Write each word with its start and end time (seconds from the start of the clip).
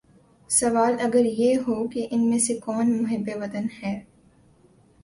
سوال 0.49 0.95
اگر 0.99 1.25
یہ 1.25 1.57
ہو 1.67 1.87
کہ 1.87 2.07
ان 2.11 2.29
میں 2.29 2.39
سے 2.39 2.57
کون 2.57 2.91
محب 3.03 3.29
وطن 3.41 3.67
ہے 3.83 3.99